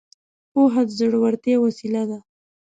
پوهه 0.51 0.81
د 0.87 0.89
زړورتيا 0.99 1.57
وسيله 1.65 2.03
ده. 2.09 2.19